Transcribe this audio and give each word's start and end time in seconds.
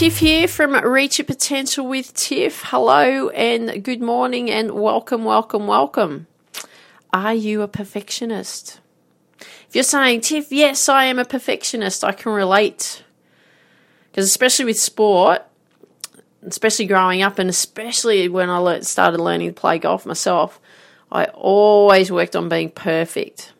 Tiff 0.00 0.16
here 0.16 0.48
from 0.48 0.72
Reach 0.82 1.18
Your 1.18 1.26
Potential 1.26 1.86
with 1.86 2.14
Tiff. 2.14 2.62
Hello 2.64 3.28
and 3.28 3.84
good 3.84 4.00
morning 4.00 4.50
and 4.50 4.70
welcome, 4.70 5.26
welcome, 5.26 5.66
welcome. 5.66 6.26
Are 7.12 7.34
you 7.34 7.60
a 7.60 7.68
perfectionist? 7.68 8.80
If 9.38 9.74
you're 9.74 9.84
saying, 9.84 10.22
Tiff, 10.22 10.50
yes, 10.50 10.88
I 10.88 11.04
am 11.04 11.18
a 11.18 11.26
perfectionist, 11.26 12.02
I 12.02 12.12
can 12.12 12.32
relate. 12.32 13.04
Because 14.10 14.24
especially 14.24 14.64
with 14.64 14.80
sport, 14.80 15.42
especially 16.46 16.86
growing 16.86 17.20
up, 17.20 17.38
and 17.38 17.50
especially 17.50 18.26
when 18.30 18.48
I 18.48 18.80
started 18.80 19.20
learning 19.20 19.48
to 19.48 19.60
play 19.60 19.78
golf 19.78 20.06
myself, 20.06 20.58
I 21.12 21.26
always 21.26 22.10
worked 22.10 22.36
on 22.36 22.48
being 22.48 22.70
perfect. 22.70 23.52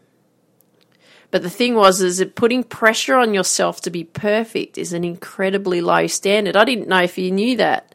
But 1.30 1.42
the 1.42 1.50
thing 1.50 1.74
was, 1.76 2.00
is 2.00 2.18
that 2.18 2.34
putting 2.34 2.64
pressure 2.64 3.16
on 3.16 3.34
yourself 3.34 3.80
to 3.82 3.90
be 3.90 4.04
perfect 4.04 4.76
is 4.76 4.92
an 4.92 5.04
incredibly 5.04 5.80
low 5.80 6.06
standard. 6.08 6.56
I 6.56 6.64
didn't 6.64 6.88
know 6.88 7.02
if 7.02 7.18
you 7.18 7.30
knew 7.30 7.56
that. 7.56 7.94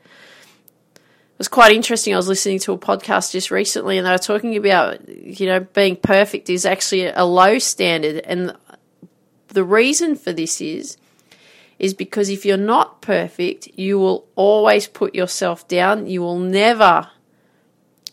It 0.95 1.39
was 1.39 1.47
quite 1.49 1.75
interesting. 1.75 2.13
I 2.13 2.17
was 2.17 2.29
listening 2.29 2.59
to 2.59 2.71
a 2.71 2.77
podcast 2.77 3.33
just 3.33 3.51
recently, 3.51 3.97
and 3.97 4.07
they 4.07 4.11
were 4.11 4.17
talking 4.17 4.55
about, 4.55 5.09
you 5.09 5.47
know, 5.47 5.59
being 5.59 5.97
perfect 5.97 6.49
is 6.49 6.65
actually 6.65 7.07
a 7.07 7.25
low 7.25 7.59
standard. 7.59 8.23
And 8.23 8.55
the 9.49 9.65
reason 9.65 10.15
for 10.15 10.31
this 10.31 10.61
is, 10.61 10.97
is 11.77 11.93
because 11.93 12.29
if 12.29 12.45
you're 12.45 12.55
not 12.55 13.01
perfect, 13.01 13.67
you 13.75 13.99
will 13.99 14.25
always 14.35 14.87
put 14.87 15.13
yourself 15.13 15.67
down. 15.67 16.07
You 16.07 16.21
will 16.21 16.39
never 16.39 17.09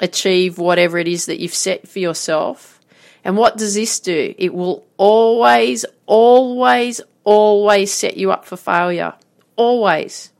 achieve 0.00 0.58
whatever 0.58 0.98
it 0.98 1.06
is 1.06 1.26
that 1.26 1.38
you've 1.38 1.54
set 1.54 1.86
for 1.86 2.00
yourself. 2.00 2.80
And 3.24 3.36
what 3.36 3.56
does 3.56 3.74
this 3.74 4.00
do? 4.00 4.34
It 4.36 4.52
will 4.52 4.84
always, 4.96 5.84
always, 6.06 7.00
always 7.24 7.92
set 7.92 8.16
you 8.16 8.32
up 8.32 8.44
for 8.44 8.56
failure. 8.56 9.14
Always. 9.56 10.32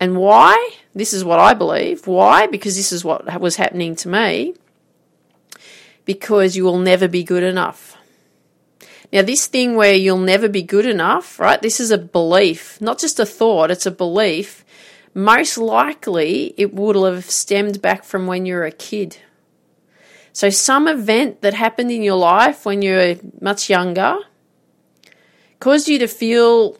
And 0.00 0.16
why? 0.16 0.70
This 0.94 1.12
is 1.12 1.24
what 1.24 1.38
I 1.38 1.54
believe. 1.54 2.06
Why? 2.06 2.46
Because 2.46 2.76
this 2.76 2.92
is 2.92 3.04
what 3.04 3.40
was 3.40 3.56
happening 3.56 3.96
to 3.96 4.08
me. 4.08 4.54
Because 6.04 6.56
you 6.56 6.64
will 6.64 6.78
never 6.78 7.08
be 7.08 7.24
good 7.24 7.42
enough. 7.42 7.96
Now, 9.12 9.22
this 9.22 9.46
thing 9.46 9.76
where 9.76 9.94
you'll 9.94 10.18
never 10.18 10.48
be 10.48 10.62
good 10.62 10.86
enough, 10.86 11.38
right? 11.38 11.60
This 11.60 11.78
is 11.78 11.90
a 11.90 11.98
belief, 11.98 12.80
not 12.80 12.98
just 12.98 13.20
a 13.20 13.26
thought, 13.26 13.70
it's 13.70 13.86
a 13.86 13.90
belief. 13.90 14.64
Most 15.14 15.56
likely, 15.56 16.52
it 16.56 16.74
would 16.74 16.96
have 16.96 17.30
stemmed 17.30 17.80
back 17.80 18.02
from 18.02 18.26
when 18.26 18.44
you 18.44 18.54
were 18.54 18.64
a 18.64 18.72
kid. 18.72 19.18
So, 20.34 20.50
some 20.50 20.88
event 20.88 21.42
that 21.42 21.54
happened 21.54 21.92
in 21.92 22.02
your 22.02 22.16
life 22.16 22.66
when 22.66 22.82
you 22.82 22.94
were 22.94 23.16
much 23.40 23.70
younger 23.70 24.18
caused 25.60 25.86
you 25.86 25.96
to 26.00 26.08
feel 26.08 26.76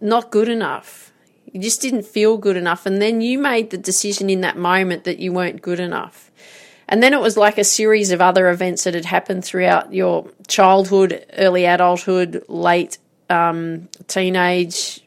not 0.00 0.32
good 0.32 0.48
enough. 0.48 1.12
You 1.52 1.60
just 1.60 1.80
didn't 1.80 2.04
feel 2.04 2.38
good 2.38 2.56
enough. 2.56 2.86
And 2.86 3.00
then 3.00 3.20
you 3.20 3.38
made 3.38 3.70
the 3.70 3.78
decision 3.78 4.28
in 4.28 4.40
that 4.40 4.56
moment 4.58 5.04
that 5.04 5.20
you 5.20 5.32
weren't 5.32 5.62
good 5.62 5.78
enough. 5.78 6.32
And 6.88 7.00
then 7.00 7.14
it 7.14 7.20
was 7.20 7.36
like 7.36 7.56
a 7.56 7.62
series 7.62 8.10
of 8.10 8.20
other 8.20 8.50
events 8.50 8.82
that 8.82 8.94
had 8.94 9.04
happened 9.04 9.44
throughout 9.44 9.94
your 9.94 10.28
childhood, 10.48 11.24
early 11.38 11.66
adulthood, 11.66 12.42
late 12.48 12.98
um, 13.28 13.88
teenage, 14.08 15.04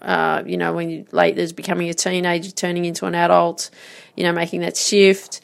uh, 0.00 0.42
you 0.46 0.56
know, 0.56 0.72
when 0.72 0.88
you 0.88 1.06
late 1.12 1.36
as 1.36 1.52
becoming 1.52 1.90
a 1.90 1.94
teenager, 1.94 2.50
turning 2.50 2.86
into 2.86 3.04
an 3.04 3.14
adult, 3.14 3.68
you 4.16 4.24
know, 4.24 4.32
making 4.32 4.62
that 4.62 4.78
shift 4.78 5.42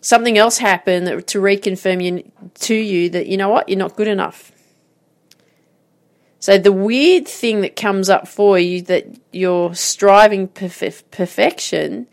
something 0.00 0.38
else 0.38 0.58
happen 0.58 1.04
to 1.04 1.38
reconfirm 1.40 2.02
you, 2.02 2.30
to 2.60 2.74
you 2.74 3.10
that 3.10 3.26
you 3.26 3.36
know 3.36 3.48
what 3.48 3.68
you're 3.68 3.78
not 3.78 3.96
good 3.96 4.08
enough. 4.08 4.52
So 6.40 6.56
the 6.56 6.72
weird 6.72 7.26
thing 7.26 7.62
that 7.62 7.74
comes 7.74 8.08
up 8.08 8.28
for 8.28 8.58
you 8.58 8.80
that 8.82 9.06
you're 9.32 9.74
striving 9.74 10.48
perf- 10.48 11.02
perfection, 11.10 12.06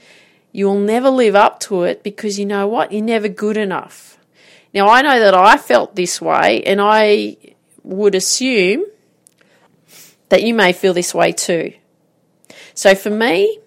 you 0.51 0.65
will 0.65 0.79
never 0.79 1.09
live 1.09 1.35
up 1.35 1.59
to 1.61 1.83
it 1.83 2.01
because 2.01 2.39
you 2.39 2.45
know 2.45 2.67
what 2.67 2.91
you're 2.91 3.03
never 3.03 3.27
good 3.27 3.57
enough. 3.57 4.17
Now 4.73 4.89
I 4.89 5.01
know 5.03 5.19
that 5.19 5.35
I 5.35 5.57
felt 5.57 5.95
this 5.95 6.19
way, 6.19 6.63
and 6.63 6.81
I 6.81 7.37
would 7.83 8.15
assume 8.15 8.83
that 10.29 10.43
you 10.43 10.53
may 10.53 10.73
feel 10.73 10.93
this 10.93 11.13
way 11.13 11.31
too. 11.31 11.73
So 12.73 12.95
for 12.95 13.09
me, 13.09 13.59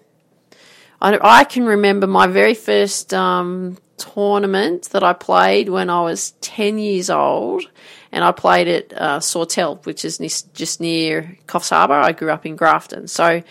I, 1.01 1.17
I 1.21 1.43
can 1.43 1.65
remember 1.65 2.07
my 2.07 2.27
very 2.27 2.53
first 2.53 3.13
um, 3.13 3.77
tournament 3.97 4.89
that 4.91 5.03
I 5.03 5.13
played 5.13 5.69
when 5.69 5.89
I 5.89 6.01
was 6.01 6.31
10 6.41 6.77
years 6.77 7.09
old, 7.09 7.63
and 8.11 8.23
I 8.23 8.31
played 8.31 8.67
at 8.67 8.93
uh, 8.93 9.19
Sawtell, 9.19 9.77
which 9.83 10.03
is 10.03 10.17
just 10.53 10.81
near 10.81 11.37
Coffs 11.47 11.69
Harbour. 11.69 11.93
I 11.93 12.11
grew 12.11 12.31
up 12.31 12.45
in 12.45 12.55
Grafton. 12.55 13.07
So, 13.07 13.43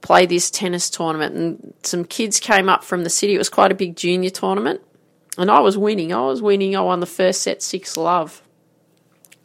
played 0.00 0.28
this 0.28 0.50
tennis 0.50 0.90
tournament, 0.90 1.34
and 1.34 1.74
some 1.82 2.04
kids 2.04 2.40
came 2.40 2.68
up 2.68 2.84
from 2.84 3.04
the 3.04 3.10
city. 3.10 3.34
It 3.34 3.38
was 3.38 3.48
quite 3.48 3.72
a 3.72 3.76
big 3.76 3.96
junior 3.96 4.30
tournament, 4.30 4.80
and 5.38 5.50
I 5.50 5.60
was 5.60 5.78
winning. 5.78 6.12
I 6.12 6.22
was 6.22 6.42
winning. 6.42 6.76
I 6.76 6.80
won 6.80 7.00
the 7.00 7.06
first 7.06 7.42
set 7.42 7.62
6 7.62 7.96
love. 7.96 8.42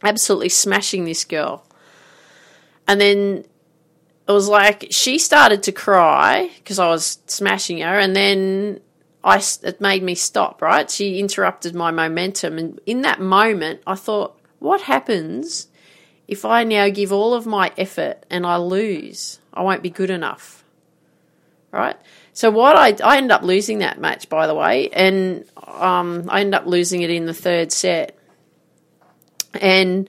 Absolutely 0.02 0.48
smashing 0.48 1.04
this 1.04 1.24
girl. 1.24 1.64
And 2.86 3.00
then 3.00 3.44
it 4.28 4.32
was 4.32 4.48
like 4.48 4.88
she 4.90 5.18
started 5.18 5.62
to 5.64 5.72
cry 5.72 6.50
because 6.58 6.78
I 6.78 6.88
was 6.88 7.18
smashing 7.26 7.78
her, 7.78 7.98
and 7.98 8.14
then 8.14 8.80
I, 9.24 9.42
it 9.62 9.80
made 9.80 10.02
me 10.02 10.14
stop, 10.14 10.60
right? 10.60 10.90
She 10.90 11.18
interrupted 11.18 11.74
my 11.74 11.90
momentum. 11.90 12.58
And 12.58 12.80
in 12.84 13.02
that 13.02 13.20
moment, 13.20 13.80
I 13.86 13.94
thought, 13.94 14.38
what 14.58 14.82
happens 14.82 15.68
if 16.26 16.44
I 16.44 16.64
now 16.64 16.88
give 16.90 17.12
all 17.12 17.34
of 17.34 17.46
my 17.46 17.72
effort 17.78 18.24
and 18.30 18.46
I 18.46 18.58
lose? 18.58 19.40
I 19.52 19.62
won't 19.62 19.82
be 19.82 19.90
good 19.90 20.10
enough, 20.10 20.62
right? 21.72 21.96
So 22.32 22.50
what 22.50 22.76
I, 22.76 22.96
I 23.02 23.16
ended 23.16 23.32
up 23.32 23.42
losing 23.42 23.78
that 23.78 23.98
match, 23.98 24.28
by 24.28 24.46
the 24.46 24.54
way, 24.54 24.88
and 24.90 25.44
um, 25.66 26.26
I 26.28 26.40
ended 26.40 26.54
up 26.54 26.66
losing 26.66 27.02
it 27.02 27.10
in 27.10 27.26
the 27.26 27.34
third 27.34 27.72
set. 27.72 28.16
And 29.60 30.08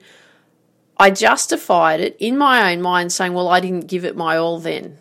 I 1.00 1.10
justified 1.10 2.00
it 2.00 2.16
in 2.18 2.36
my 2.36 2.72
own 2.72 2.82
mind, 2.82 3.12
saying, 3.12 3.32
well, 3.32 3.48
I 3.48 3.60
didn't 3.60 3.86
give 3.86 4.04
it 4.04 4.16
my 4.16 4.36
all 4.36 4.58
then, 4.58 4.98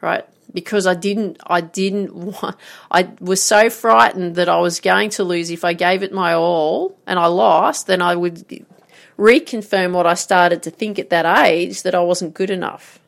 right? 0.00 0.26
because 0.54 0.86
I 0.86 0.94
didn't 0.94 1.38
I 1.46 1.60
didn't 1.60 2.14
want 2.14 2.56
I 2.90 3.10
was 3.20 3.42
so 3.42 3.68
frightened 3.68 4.36
that 4.36 4.48
I 4.48 4.60
was 4.60 4.80
going 4.80 5.10
to 5.10 5.24
lose. 5.24 5.50
If 5.50 5.64
I 5.64 5.74
gave 5.74 6.02
it 6.02 6.12
my 6.12 6.32
all 6.32 6.96
and 7.06 7.18
I 7.18 7.26
lost 7.26 7.88
then 7.88 8.00
I 8.00 8.14
would 8.14 8.64
reconfirm 9.18 9.92
what 9.92 10.06
I 10.06 10.14
started 10.14 10.62
to 10.62 10.70
think 10.70 10.98
at 10.98 11.10
that 11.10 11.26
age 11.44 11.82
that 11.82 11.94
I 11.94 12.00
wasn't 12.00 12.34
good 12.34 12.50
enough. 12.50 13.00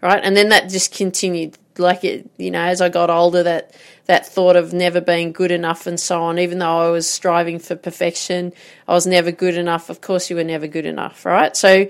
Right? 0.00 0.20
And 0.24 0.34
then 0.34 0.48
that 0.48 0.70
just 0.70 0.94
continued 0.94 1.58
like 1.80 2.04
it 2.04 2.28
you 2.36 2.50
know 2.50 2.62
as 2.62 2.80
I 2.80 2.88
got 2.88 3.10
older 3.10 3.42
that 3.42 3.74
that 4.06 4.26
thought 4.26 4.56
of 4.56 4.72
never 4.72 5.00
being 5.00 5.32
good 5.32 5.50
enough 5.50 5.86
and 5.86 5.98
so 5.98 6.22
on 6.22 6.38
even 6.38 6.58
though 6.58 6.88
I 6.88 6.90
was 6.90 7.08
striving 7.08 7.58
for 7.58 7.76
perfection 7.76 8.52
I 8.86 8.92
was 8.92 9.06
never 9.06 9.32
good 9.32 9.56
enough 9.56 9.90
of 9.90 10.00
course 10.00 10.30
you 10.30 10.36
were 10.36 10.44
never 10.44 10.66
good 10.66 10.86
enough 10.86 11.24
right 11.24 11.56
so 11.56 11.88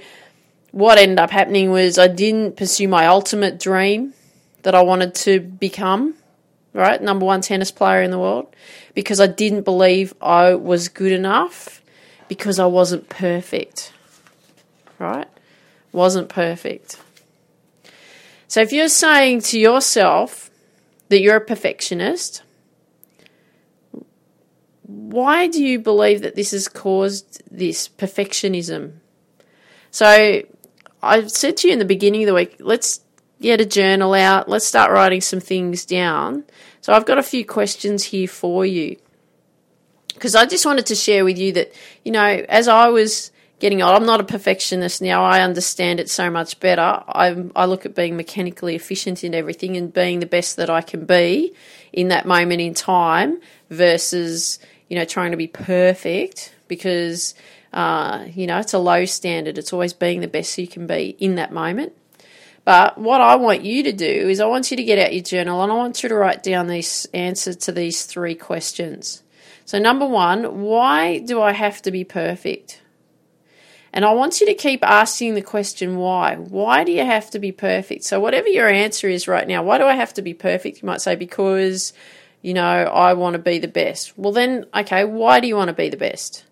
what 0.72 0.98
ended 0.98 1.18
up 1.18 1.30
happening 1.30 1.70
was 1.70 1.98
I 1.98 2.08
didn't 2.08 2.56
pursue 2.56 2.88
my 2.88 3.06
ultimate 3.06 3.58
dream 3.58 4.14
that 4.62 4.74
I 4.74 4.82
wanted 4.82 5.14
to 5.16 5.40
become, 5.40 6.14
right? 6.72 7.00
Number 7.00 7.26
one 7.26 7.40
tennis 7.40 7.70
player 7.70 8.02
in 8.02 8.10
the 8.10 8.18
world, 8.18 8.54
because 8.94 9.20
I 9.20 9.26
didn't 9.26 9.62
believe 9.62 10.14
I 10.20 10.54
was 10.54 10.88
good 10.88 11.12
enough 11.12 11.82
because 12.28 12.58
I 12.58 12.66
wasn't 12.66 13.08
perfect, 13.08 13.92
right? 14.98 15.28
Wasn't 15.92 16.28
perfect. 16.28 16.98
So 18.50 18.60
if 18.60 18.72
you're 18.72 18.88
saying 18.88 19.42
to 19.42 19.60
yourself 19.60 20.50
that 21.08 21.20
you're 21.20 21.36
a 21.36 21.40
perfectionist, 21.40 22.42
why 24.82 25.46
do 25.46 25.62
you 25.62 25.78
believe 25.78 26.22
that 26.22 26.34
this 26.34 26.50
has 26.50 26.66
caused 26.66 27.44
this 27.48 27.88
perfectionism? 27.88 28.94
So 29.92 30.42
I 31.00 31.26
said 31.28 31.58
to 31.58 31.68
you 31.68 31.74
in 31.74 31.78
the 31.78 31.84
beginning 31.84 32.24
of 32.24 32.26
the 32.26 32.34
week, 32.34 32.56
let's 32.58 33.02
get 33.40 33.60
a 33.60 33.64
journal 33.64 34.14
out. 34.14 34.48
Let's 34.48 34.66
start 34.66 34.90
writing 34.90 35.20
some 35.20 35.38
things 35.38 35.84
down. 35.84 36.42
So 36.80 36.92
I've 36.92 37.06
got 37.06 37.18
a 37.18 37.22
few 37.22 37.44
questions 37.44 38.06
here 38.06 38.26
for 38.26 38.66
you. 38.66 38.96
Because 40.14 40.34
I 40.34 40.44
just 40.44 40.66
wanted 40.66 40.86
to 40.86 40.96
share 40.96 41.24
with 41.24 41.38
you 41.38 41.52
that, 41.52 41.72
you 42.04 42.10
know, 42.10 42.44
as 42.48 42.66
I 42.66 42.88
was 42.88 43.30
getting 43.60 43.82
old, 43.82 43.94
I'm 43.94 44.06
not 44.06 44.20
a 44.20 44.24
perfectionist 44.24 45.00
now. 45.00 45.22
I 45.22 45.42
understand 45.42 46.00
it 46.00 46.10
so 46.10 46.30
much 46.30 46.58
better. 46.58 46.80
I, 46.80 47.44
I 47.54 47.66
look 47.66 47.86
at 47.86 47.94
being 47.94 48.16
mechanically 48.16 48.74
efficient 48.74 49.22
in 49.22 49.34
everything 49.34 49.76
and 49.76 49.92
being 49.92 50.20
the 50.20 50.26
best 50.26 50.56
that 50.56 50.70
I 50.70 50.80
can 50.80 51.04
be 51.04 51.54
in 51.92 52.08
that 52.08 52.26
moment 52.26 52.60
in 52.60 52.74
time 52.74 53.40
versus, 53.68 54.58
you 54.88 54.96
know, 54.96 55.04
trying 55.04 55.30
to 55.30 55.36
be 55.36 55.46
perfect 55.46 56.54
because, 56.66 57.34
uh, 57.72 58.24
you 58.34 58.46
know, 58.46 58.58
it's 58.58 58.72
a 58.72 58.78
low 58.78 59.04
standard. 59.04 59.58
It's 59.58 59.72
always 59.72 59.92
being 59.92 60.20
the 60.20 60.28
best 60.28 60.56
you 60.58 60.66
can 60.66 60.86
be 60.86 61.16
in 61.20 61.36
that 61.36 61.52
moment. 61.52 61.92
But 62.64 62.98
what 62.98 63.20
I 63.20 63.36
want 63.36 63.62
you 63.62 63.82
to 63.84 63.92
do 63.92 64.06
is 64.06 64.40
I 64.40 64.46
want 64.46 64.70
you 64.70 64.76
to 64.76 64.84
get 64.84 64.98
out 64.98 65.14
your 65.14 65.22
journal 65.22 65.62
and 65.62 65.72
I 65.72 65.76
want 65.76 66.02
you 66.02 66.08
to 66.08 66.14
write 66.14 66.42
down 66.42 66.66
these 66.66 67.06
answers 67.12 67.56
to 67.56 67.72
these 67.72 68.04
three 68.04 68.34
questions. 68.34 69.22
So 69.64 69.78
number 69.78 70.06
one, 70.06 70.60
why 70.60 71.18
do 71.18 71.40
I 71.40 71.52
have 71.52 71.80
to 71.82 71.90
be 71.90 72.04
perfect? 72.04 72.80
And 73.92 74.04
I 74.04 74.12
want 74.12 74.40
you 74.40 74.46
to 74.46 74.54
keep 74.54 74.84
asking 74.84 75.34
the 75.34 75.42
question 75.42 75.96
why. 75.96 76.36
Why 76.36 76.84
do 76.84 76.92
you 76.92 77.04
have 77.04 77.30
to 77.30 77.38
be 77.38 77.50
perfect? 77.50 78.04
So, 78.04 78.20
whatever 78.20 78.48
your 78.48 78.68
answer 78.68 79.08
is 79.08 79.26
right 79.26 79.48
now, 79.48 79.62
why 79.62 79.78
do 79.78 79.84
I 79.84 79.94
have 79.94 80.14
to 80.14 80.22
be 80.22 80.34
perfect? 80.34 80.82
You 80.82 80.86
might 80.86 81.00
say, 81.00 81.16
because, 81.16 81.92
you 82.40 82.54
know, 82.54 82.62
I 82.62 83.14
want 83.14 83.34
to 83.34 83.40
be 83.40 83.58
the 83.58 83.68
best. 83.68 84.16
Well, 84.16 84.32
then, 84.32 84.66
okay, 84.74 85.04
why 85.04 85.40
do 85.40 85.48
you 85.48 85.56
want 85.56 85.68
to 85.68 85.74
be 85.74 85.88
the 85.88 85.96
best? 85.96 86.44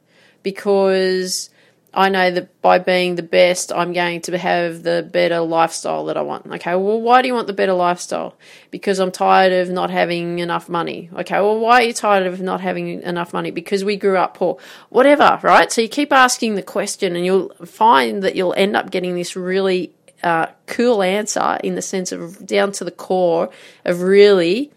Because 0.42 1.50
I 1.94 2.10
know 2.10 2.30
that 2.30 2.60
by 2.60 2.78
being 2.78 3.14
the 3.14 3.22
best, 3.22 3.72
I'm 3.72 3.94
going 3.94 4.20
to 4.22 4.36
have 4.36 4.82
the 4.82 5.08
better 5.10 5.40
lifestyle 5.40 6.04
that 6.06 6.18
I 6.18 6.20
want. 6.20 6.46
Okay, 6.46 6.74
well, 6.74 7.00
why 7.00 7.22
do 7.22 7.28
you 7.28 7.34
want 7.34 7.46
the 7.46 7.54
better 7.54 7.72
lifestyle? 7.72 8.36
Because 8.70 8.98
I'm 8.98 9.10
tired 9.10 9.52
of 9.52 9.70
not 9.70 9.90
having 9.90 10.38
enough 10.38 10.68
money. 10.68 11.08
Okay, 11.14 11.40
well, 11.40 11.58
why 11.58 11.80
are 11.80 11.86
you 11.86 11.94
tired 11.94 12.26
of 12.26 12.40
not 12.42 12.60
having 12.60 13.02
enough 13.02 13.32
money? 13.32 13.50
Because 13.50 13.84
we 13.84 13.96
grew 13.96 14.18
up 14.18 14.34
poor. 14.34 14.58
Whatever, 14.90 15.40
right? 15.42 15.72
So 15.72 15.80
you 15.80 15.88
keep 15.88 16.12
asking 16.12 16.56
the 16.56 16.62
question, 16.62 17.16
and 17.16 17.24
you'll 17.24 17.54
find 17.64 18.22
that 18.22 18.36
you'll 18.36 18.54
end 18.54 18.76
up 18.76 18.90
getting 18.90 19.14
this 19.14 19.34
really 19.34 19.92
uh, 20.22 20.48
cool 20.66 21.02
answer 21.02 21.58
in 21.64 21.74
the 21.74 21.82
sense 21.82 22.12
of 22.12 22.46
down 22.46 22.72
to 22.72 22.84
the 22.84 22.90
core 22.90 23.48
of 23.86 24.02
really 24.02 24.72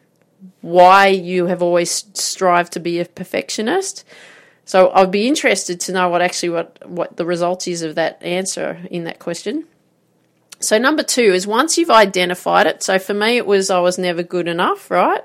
why 0.62 1.08
you 1.08 1.48
have 1.48 1.62
always 1.62 2.06
strived 2.14 2.74
to 2.74 2.80
be 2.80 3.00
a 3.00 3.06
perfectionist 3.06 4.06
so 4.72 4.90
I'd 4.92 5.12
be 5.12 5.28
interested 5.28 5.82
to 5.82 5.92
know 5.92 6.08
what 6.08 6.22
actually 6.22 6.52
what, 6.52 6.90
what 6.90 7.18
the 7.18 7.26
result 7.26 7.68
is 7.68 7.82
of 7.82 7.96
that 7.96 8.24
answer 8.24 8.80
in 8.90 9.04
that 9.04 9.20
question. 9.20 9.66
So 10.62 10.78
number 10.78 11.04
two 11.04 11.34
is 11.34 11.46
once 11.46 11.78
you've 11.78 11.90
identified 11.90 12.68
it. 12.68 12.82
So 12.82 12.98
for 12.98 13.14
me, 13.14 13.36
it 13.36 13.46
was 13.46 13.70
I 13.70 13.82
was 13.82 13.98
never 13.98 14.24
good 14.24 14.48
enough, 14.48 14.90
right? 14.90 15.24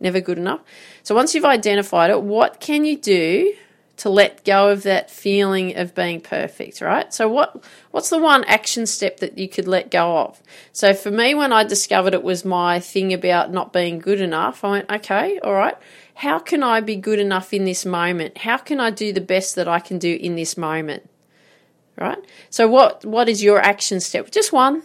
Never 0.00 0.22
good 0.22 0.38
enough. 0.38 0.62
So 1.02 1.14
once 1.14 1.34
you've 1.34 1.44
identified 1.44 2.08
it, 2.08 2.22
what 2.22 2.60
can 2.60 2.86
you 2.86 2.96
do 2.96 3.52
to 3.98 4.08
let 4.08 4.44
go 4.44 4.70
of 4.70 4.82
that 4.84 5.10
feeling 5.10 5.76
of 5.76 5.94
being 5.94 6.20
perfect, 6.20 6.80
right? 6.80 7.12
So 7.12 7.28
what 7.28 7.62
what's 7.90 8.10
the 8.10 8.18
one 8.18 8.44
action 8.44 8.86
step 8.86 9.18
that 9.18 9.38
you 9.38 9.48
could 9.48 9.68
let 9.68 9.90
go 9.90 10.18
of? 10.18 10.42
So 10.72 10.94
for 10.94 11.10
me 11.10 11.34
when 11.34 11.52
I 11.52 11.64
discovered 11.64 12.14
it 12.14 12.22
was 12.22 12.44
my 12.44 12.80
thing 12.80 13.12
about 13.12 13.52
not 13.52 13.72
being 13.72 13.98
good 13.98 14.20
enough, 14.20 14.64
I 14.64 14.70
went, 14.70 14.90
okay, 14.90 15.38
all 15.40 15.54
right 15.54 15.76
how 16.18 16.40
can 16.40 16.64
I 16.64 16.80
be 16.80 16.96
good 16.96 17.20
enough 17.20 17.54
in 17.54 17.64
this 17.64 17.86
moment? 17.86 18.38
How 18.38 18.56
can 18.56 18.80
I 18.80 18.90
do 18.90 19.12
the 19.12 19.20
best 19.20 19.54
that 19.54 19.68
I 19.68 19.78
can 19.78 19.98
do 19.98 20.12
in 20.20 20.34
this 20.34 20.56
moment? 20.56 21.08
Right? 21.96 22.18
So 22.50 22.66
what 22.66 23.04
what 23.04 23.28
is 23.28 23.40
your 23.42 23.60
action 23.60 24.00
step? 24.00 24.32
Just 24.32 24.52
one. 24.52 24.82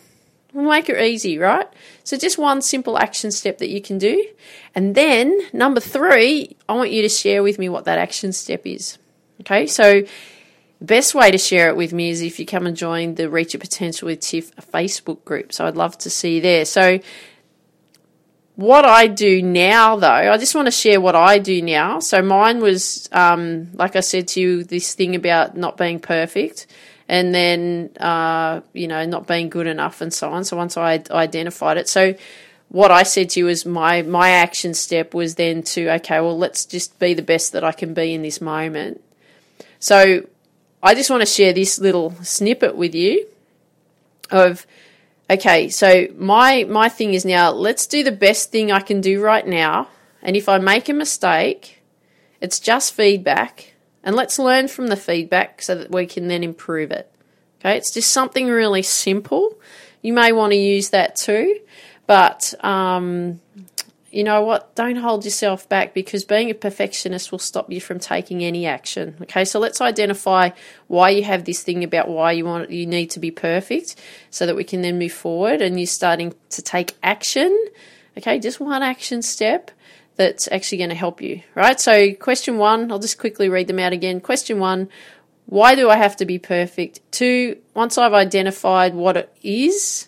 We'll 0.53 0.69
make 0.69 0.89
it 0.89 1.01
easy, 1.01 1.39
right? 1.39 1.67
So 2.03 2.17
just 2.17 2.37
one 2.37 2.61
simple 2.61 2.99
action 2.99 3.31
step 3.31 3.57
that 3.57 3.69
you 3.69 3.81
can 3.81 3.97
do. 3.97 4.23
And 4.75 4.93
then 4.93 5.39
number 5.51 5.79
3, 5.79 6.55
I 6.69 6.73
want 6.73 6.91
you 6.91 7.01
to 7.01 7.09
share 7.09 7.41
with 7.41 7.57
me 7.57 7.69
what 7.69 7.85
that 7.85 7.97
action 7.97 8.31
step 8.31 8.67
is. 8.67 8.99
Okay? 9.41 9.67
So 9.67 10.03
best 10.81 11.15
way 11.15 11.31
to 11.31 11.37
share 11.37 11.69
it 11.69 11.75
with 11.75 11.93
me 11.93 12.09
is 12.09 12.21
if 12.21 12.39
you 12.39 12.45
come 12.45 12.67
and 12.67 12.75
join 12.75 13.15
the 13.15 13.29
Reach 13.29 13.53
Your 13.53 13.59
Potential 13.59 14.07
with 14.07 14.19
Tiff 14.19 14.55
Facebook 14.55 15.23
group. 15.25 15.53
So 15.53 15.65
I'd 15.65 15.75
love 15.75 15.97
to 15.99 16.09
see 16.09 16.35
you 16.35 16.41
there. 16.41 16.65
So 16.65 16.99
what 18.55 18.85
I 18.85 19.07
do 19.07 19.41
now, 19.41 19.95
though, 19.95 20.07
I 20.07 20.37
just 20.37 20.53
want 20.53 20.67
to 20.67 20.71
share 20.71 21.01
what 21.01 21.15
I 21.15 21.39
do 21.39 21.61
now. 21.61 21.99
So 21.99 22.21
mine 22.21 22.59
was, 22.59 23.09
um, 23.11 23.71
like 23.73 23.95
I 23.95 24.01
said 24.01 24.27
to 24.29 24.41
you, 24.41 24.63
this 24.63 24.93
thing 24.93 25.15
about 25.15 25.57
not 25.57 25.75
being 25.77 25.99
perfect, 25.99 26.67
and 27.09 27.33
then 27.33 27.89
uh, 27.99 28.61
you 28.73 28.87
know 28.87 29.05
not 29.05 29.27
being 29.27 29.49
good 29.49 29.67
enough, 29.67 30.01
and 30.01 30.13
so 30.13 30.31
on. 30.31 30.43
So 30.43 30.55
once 30.55 30.77
I 30.77 31.03
identified 31.09 31.77
it, 31.77 31.89
so 31.89 32.13
what 32.69 32.91
I 32.91 33.03
said 33.03 33.31
to 33.31 33.39
you 33.39 33.47
is 33.47 33.65
my 33.65 34.03
my 34.03 34.29
action 34.29 34.73
step 34.75 35.13
was 35.15 35.35
then 35.35 35.63
to 35.63 35.89
okay, 35.95 36.21
well 36.21 36.37
let's 36.37 36.65
just 36.65 36.99
be 36.99 37.15
the 37.15 37.21
best 37.23 37.53
that 37.53 37.63
I 37.63 37.71
can 37.71 37.93
be 37.95 38.13
in 38.13 38.21
this 38.21 38.39
moment. 38.39 39.01
So 39.83 40.25
I 40.81 40.95
just 40.95 41.09
want 41.09 41.23
to 41.23 41.25
share 41.25 41.51
this 41.51 41.77
little 41.77 42.15
snippet 42.23 42.77
with 42.77 42.95
you 42.95 43.27
of 44.31 44.65
okay, 45.29 45.67
so 45.67 46.07
my 46.15 46.63
my 46.63 46.87
thing 46.87 47.13
is 47.13 47.25
now 47.25 47.51
let's 47.51 47.85
do 47.85 48.01
the 48.01 48.13
best 48.13 48.49
thing 48.49 48.71
I 48.71 48.79
can 48.79 49.01
do 49.01 49.21
right 49.21 49.45
now. 49.45 49.89
And 50.21 50.37
if 50.37 50.47
I 50.47 50.57
make 50.57 50.87
a 50.87 50.93
mistake, 50.93 51.81
it's 52.39 52.61
just 52.61 52.93
feedback. 52.93 53.73
And 54.05 54.15
let's 54.15 54.39
learn 54.39 54.69
from 54.69 54.87
the 54.87 54.95
feedback 54.95 55.61
so 55.61 55.75
that 55.75 55.91
we 55.91 56.05
can 56.05 56.29
then 56.29 56.45
improve 56.45 56.91
it. 56.91 57.13
Okay, 57.59 57.75
it's 57.75 57.91
just 57.91 58.09
something 58.09 58.47
really 58.47 58.83
simple. 58.83 59.59
You 60.01 60.13
may 60.13 60.31
want 60.31 60.53
to 60.53 60.57
use 60.57 60.91
that 60.91 61.17
too, 61.17 61.59
but 62.07 62.53
um, 62.63 63.41
you 64.13 64.23
know 64.23 64.41
what? 64.41 64.75
Don't 64.75 64.97
hold 64.97 65.25
yourself 65.25 65.67
back 65.67 65.93
because 65.93 66.23
being 66.23 66.51
a 66.51 66.53
perfectionist 66.53 67.31
will 67.31 67.39
stop 67.39 67.71
you 67.71 67.81
from 67.81 67.99
taking 67.99 68.43
any 68.43 68.67
action. 68.67 69.15
Okay, 69.23 69.43
so 69.43 69.59
let's 69.59 69.81
identify 69.81 70.51
why 70.87 71.09
you 71.09 71.23
have 71.23 71.45
this 71.45 71.63
thing 71.63 71.83
about 71.83 72.07
why 72.07 72.33
you 72.33 72.45
want 72.45 72.69
you 72.69 72.85
need 72.85 73.07
to 73.11 73.19
be 73.19 73.31
perfect, 73.31 73.95
so 74.29 74.45
that 74.45 74.55
we 74.55 74.63
can 74.63 74.81
then 74.81 74.99
move 74.99 75.13
forward 75.13 75.61
and 75.61 75.79
you're 75.79 75.87
starting 75.87 76.33
to 76.51 76.61
take 76.61 76.95
action. 77.01 77.57
Okay, 78.17 78.39
just 78.39 78.59
one 78.59 78.83
action 78.83 79.23
step 79.23 79.71
that's 80.15 80.47
actually 80.51 80.77
going 80.77 80.91
to 80.91 80.95
help 80.95 81.21
you. 81.21 81.41
Right. 81.55 81.79
So 81.79 82.13
question 82.13 82.57
one, 82.57 82.91
I'll 82.91 82.99
just 82.99 83.17
quickly 83.17 83.49
read 83.49 83.67
them 83.67 83.79
out 83.79 83.93
again. 83.93 84.21
Question 84.21 84.59
one. 84.59 84.89
Why 85.47 85.75
do 85.75 85.89
I 85.89 85.97
have 85.97 86.15
to 86.17 86.25
be 86.25 86.39
perfect? 86.39 86.99
Two, 87.11 87.57
once 87.73 87.97
I've 87.97 88.13
identified 88.13 88.93
what 88.93 89.17
it 89.17 89.35
is, 89.41 90.07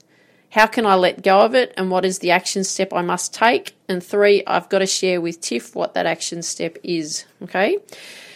how 0.56 0.68
can 0.68 0.86
I 0.86 0.96
let 0.96 1.22
go 1.22 1.42
of 1.42 1.54
it 1.54 1.74
and 1.76 1.92
what 1.92 2.06
is 2.06 2.20
the 2.20 2.32
action 2.32 2.64
step 2.64 2.94
I 2.94 3.02
must 3.02 3.34
take? 3.34 3.76
And 3.90 4.02
three, 4.02 4.42
I've 4.48 4.70
got 4.70 4.80
to 4.80 4.86
share 4.86 5.20
with 5.20 5.42
Tiff 5.42 5.76
what 5.76 5.96
that 5.96 6.06
action 6.06 6.42
step 6.42 6.78
is. 6.82 7.26
Okay. 7.44 7.78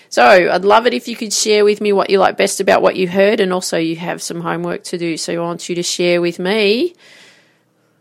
So 0.10 0.22
I'd 0.22 0.66
love 0.66 0.86
it 0.86 0.94
if 0.94 1.08
you 1.08 1.16
could 1.16 1.32
share 1.32 1.64
with 1.64 1.80
me 1.80 1.94
what 1.94 2.10
you 2.10 2.20
like 2.20 2.36
best 2.36 2.60
about 2.60 2.82
what 2.82 2.98
you 2.98 3.08
heard, 3.08 3.40
and 3.40 3.54
also 3.54 3.78
you 3.78 3.96
have 3.96 4.22
some 4.22 4.42
homework 4.42 4.84
to 4.86 4.98
do. 4.98 5.16
So 5.16 5.34
I 5.34 5.38
want 5.38 5.70
you 5.70 5.76
to 5.76 5.84
share 5.84 6.20
with 6.20 6.40
me 6.40 6.94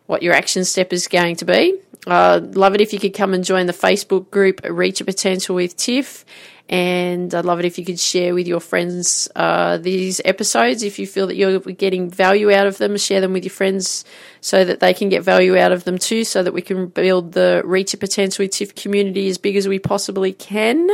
what 0.06 0.24
your 0.24 0.34
action 0.34 0.64
step 0.64 0.92
is 0.92 1.06
going 1.06 1.36
to 1.36 1.44
be. 1.44 1.78
Uh, 2.06 2.40
love 2.52 2.74
it 2.74 2.80
if 2.80 2.92
you 2.92 2.98
could 2.98 3.14
come 3.14 3.34
and 3.34 3.44
join 3.44 3.66
the 3.66 3.72
Facebook 3.72 4.30
group 4.30 4.60
Reach 4.64 5.00
Your 5.00 5.06
Potential 5.06 5.54
with 5.54 5.76
Tiff 5.76 6.24
and 6.68 7.34
I'd 7.34 7.46
love 7.46 7.60
it 7.60 7.64
if 7.64 7.78
you 7.78 7.84
could 7.84 7.98
share 7.98 8.34
with 8.34 8.46
your 8.46 8.60
friends 8.60 9.28
uh, 9.34 9.78
these 9.78 10.20
episodes. 10.24 10.82
If 10.82 10.98
you 10.98 11.06
feel 11.06 11.26
that 11.28 11.36
you're 11.36 11.60
getting 11.60 12.10
value 12.10 12.52
out 12.52 12.66
of 12.66 12.76
them, 12.76 12.96
share 12.98 13.22
them 13.22 13.32
with 13.32 13.44
your 13.44 13.52
friends 13.52 14.04
so 14.42 14.64
that 14.64 14.80
they 14.80 14.92
can 14.92 15.08
get 15.08 15.22
value 15.22 15.56
out 15.56 15.72
of 15.72 15.84
them 15.84 15.96
too, 15.96 16.24
so 16.24 16.42
that 16.42 16.52
we 16.52 16.60
can 16.60 16.88
build 16.88 17.32
the 17.32 17.62
Reach 17.64 17.94
Your 17.94 18.00
Potential 18.00 18.44
with 18.44 18.52
TIFF 18.52 18.74
community 18.74 19.28
as 19.28 19.38
big 19.38 19.56
as 19.56 19.66
we 19.66 19.78
possibly 19.78 20.32
can. 20.32 20.90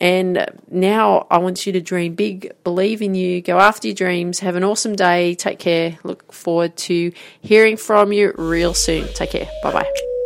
And 0.00 0.46
now 0.70 1.26
I 1.30 1.38
want 1.38 1.66
you 1.66 1.72
to 1.72 1.80
dream 1.80 2.14
big, 2.14 2.52
believe 2.64 3.02
in 3.02 3.14
you, 3.14 3.42
go 3.42 3.58
after 3.58 3.88
your 3.88 3.94
dreams, 3.94 4.40
have 4.40 4.56
an 4.56 4.64
awesome 4.64 4.96
day, 4.96 5.34
take 5.34 5.58
care. 5.58 5.98
Look 6.04 6.32
forward 6.32 6.76
to 6.78 7.12
hearing 7.42 7.76
from 7.76 8.12
you 8.12 8.32
real 8.36 8.72
soon. 8.72 9.06
Take 9.14 9.30
care. 9.32 9.48
Bye 9.62 9.72
bye. 9.72 10.19